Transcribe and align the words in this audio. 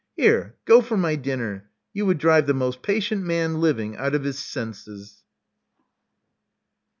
Here 0.17 0.55
go 0.65 0.81
for 0.81 0.97
my 0.97 1.15
dinner. 1.15 1.69
You 1.93 2.07
would 2.07 2.17
drive 2.17 2.47
the 2.47 2.55
most 2.55 2.81
patient 2.81 3.21
man 3.23 3.61
living 3.61 3.97
out 3.97 4.15
of 4.15 4.23
his 4.23 4.39
senses." 4.39 5.21